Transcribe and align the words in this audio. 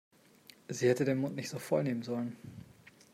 Sie 0.67 0.89
hätte 0.89 1.05
den 1.05 1.19
Mund 1.19 1.35
nicht 1.35 1.49
so 1.51 1.59
voll 1.59 1.83
nehmen 1.83 2.01
sollen. 2.01 2.35